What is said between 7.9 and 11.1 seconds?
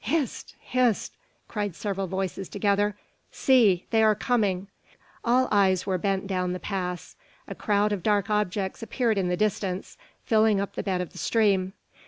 of dark objects appeared in the distance, filling up the bed